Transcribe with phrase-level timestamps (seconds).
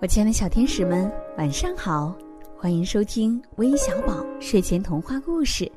[0.00, 2.12] 我亲爱的小天使们，晚上好！
[2.58, 5.70] 欢迎收听微小宝睡前童话故事。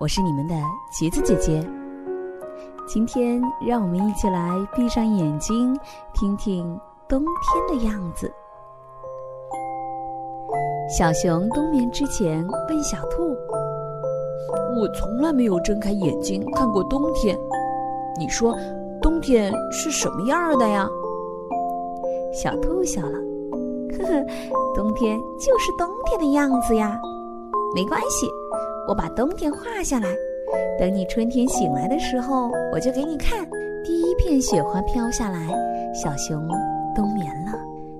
[0.00, 0.54] 我是你们的
[0.98, 1.64] 橘子姐姐。
[2.88, 5.78] 今天让我们一起来闭上眼睛，
[6.12, 6.64] 听听
[7.08, 8.32] 冬天的样子。
[10.96, 13.28] 小熊冬眠之前问小兔
[14.80, 17.38] ：“我从来没有睁开眼睛看过冬天，
[18.18, 18.56] 你说
[19.00, 20.88] 冬天是什么样的呀？”
[22.32, 23.18] 小兔笑了，
[23.98, 24.26] 呵呵，
[24.74, 26.98] 冬天就是冬天的样子呀。
[27.74, 28.28] 没关系，
[28.88, 30.08] 我把冬天画下来，
[30.78, 33.46] 等你春天醒来的时候，我就给你看。
[33.84, 35.48] 第一片雪花飘下来，
[35.94, 36.46] 小熊
[36.94, 37.52] 冬眠了。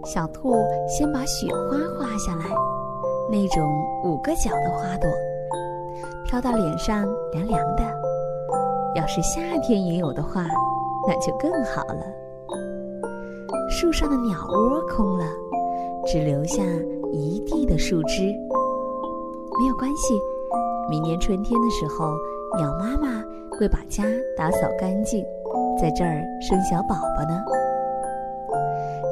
[0.05, 0.55] 小兔
[0.87, 2.45] 先把雪花画下来，
[3.31, 3.67] 那种
[4.05, 5.11] 五个角的花朵，
[6.27, 7.83] 飘到脸上凉凉的。
[8.95, 10.47] 要是夏天也有的话，
[11.07, 12.05] 那就更好了。
[13.81, 15.25] 树上的鸟窝空了，
[16.05, 16.65] 只留下
[17.13, 18.25] 一地的树枝。
[19.57, 20.21] 没有关系，
[20.91, 22.07] 明年春天的时候，
[22.59, 24.03] 鸟妈妈会把家
[24.37, 25.25] 打扫干净，
[25.81, 27.41] 在这儿生小宝宝呢。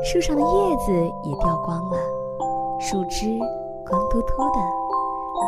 [0.05, 1.97] 树上的叶子也掉光了，
[2.81, 3.39] 树枝
[3.89, 4.59] 光秃秃的，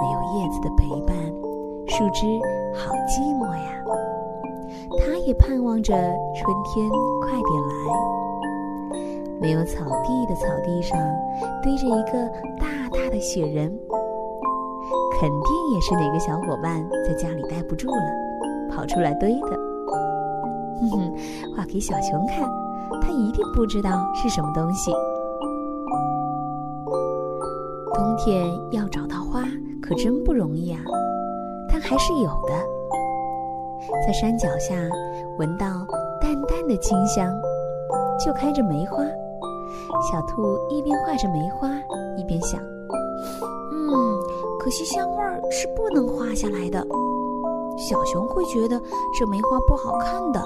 [0.01, 1.17] 没有叶子的陪伴，
[1.89, 2.25] 树枝
[2.73, 3.83] 好寂寞呀。
[5.01, 6.89] 它也盼望着春天
[7.21, 8.18] 快点来。
[9.41, 10.99] 没有草地的草地上
[11.63, 13.69] 堆着一个大大的雪人，
[15.21, 19.57] 肯定也是哪个小伙伴在家里待不住了，跑出来堆的。
[20.81, 21.15] 哼哼，
[21.57, 22.49] 画给小熊看，
[23.01, 24.93] 他一定不知道是什么东西。
[27.95, 29.43] 冬天要找到花
[29.83, 30.81] 可真不容易啊，
[31.71, 32.55] 但还是有的。
[34.07, 34.75] 在山脚下
[35.39, 35.67] 闻到
[36.21, 37.33] 淡淡的清香，
[38.25, 38.99] 就开着梅花。
[40.01, 41.69] 小兔一边画着梅花，
[42.17, 42.61] 一边想
[43.73, 43.91] ：“嗯，
[44.61, 46.87] 可惜香味儿是不能画下来的。
[47.77, 48.81] 小熊会觉得
[49.19, 50.41] 这梅花不好看的。”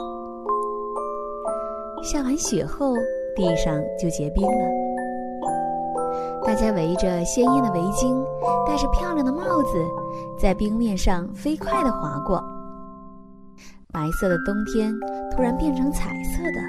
[2.02, 2.94] 下完雪后，
[3.36, 4.72] 地上就结冰了。
[6.44, 8.20] 大家围着鲜艳的围巾，
[8.66, 9.78] 戴着漂亮的帽子，
[10.36, 12.42] 在冰面上飞快地划过。
[13.92, 14.92] 白色的冬天
[15.30, 16.60] 突然变成彩色的，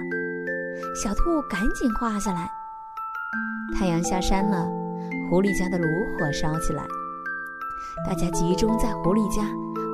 [0.94, 2.48] 小兔赶紧画下来。
[3.76, 4.70] 太阳下山了，
[5.30, 6.84] 狐狸家的炉火烧起来。
[8.06, 9.44] 大家集中在狐狸家，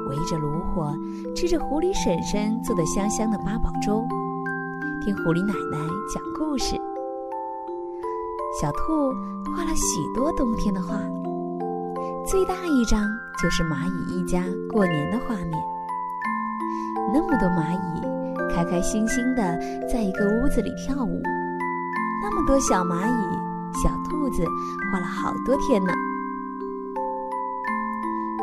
[0.07, 0.93] 围着炉火，
[1.35, 4.05] 吃着狐狸婶婶做的香香的八宝粥，
[5.03, 5.77] 听狐狸奶奶
[6.13, 6.75] 讲故事。
[8.59, 9.11] 小兔
[9.55, 10.97] 画了许多冬天的画，
[12.27, 13.07] 最大一张
[13.41, 15.51] 就是蚂蚁一家过年的画面。
[17.13, 19.57] 那么多蚂蚁，开开心心的
[19.91, 21.21] 在一个屋子里跳舞。
[22.21, 23.48] 那么多小蚂蚁。
[23.73, 24.43] 小兔子
[24.91, 25.93] 画了好多天呢。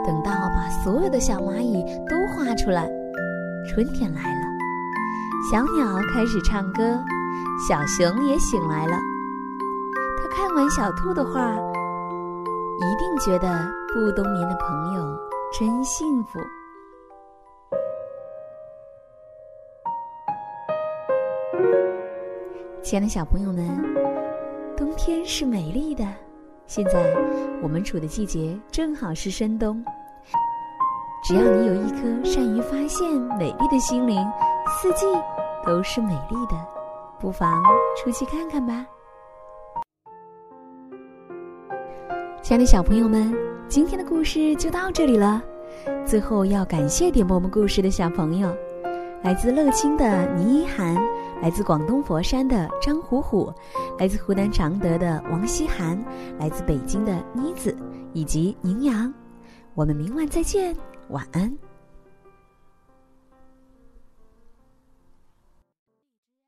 [0.05, 2.89] 等到把所有的小蚂蚁都画出来，
[3.69, 4.47] 春天来了，
[5.51, 6.97] 小鸟开始唱歌，
[7.69, 8.97] 小熊也醒来了。
[10.17, 15.19] 他看完小兔的画，一定觉得不冬眠的朋友
[15.59, 16.39] 真幸福。
[22.81, 24.16] 亲爱的小朋友们。
[24.77, 26.05] 冬天是美丽的，
[26.67, 27.15] 现在
[27.63, 29.83] 我们处的季节正好是深冬。
[31.25, 34.23] 只要你有一颗善于发现美丽的心灵，
[34.69, 35.07] 四季
[35.65, 36.55] 都是美丽的，
[37.19, 37.63] 不妨
[37.97, 38.85] 出去看看吧。
[42.43, 43.35] 亲爱的小朋友们，
[43.69, 45.43] 今天的故事就到这里了。
[46.05, 48.55] 最后要感谢点播我们故事的小朋友，
[49.23, 50.95] 来自乐清的倪一涵。
[51.43, 53.53] 来自广东佛山的张虎虎，
[53.99, 55.99] 来自湖南常德的王希涵，
[56.39, 57.75] 来自北京的妮子
[58.13, 59.13] 以及宁阳，
[59.75, 60.77] 我们明晚再见，
[61.09, 61.66] 晚安。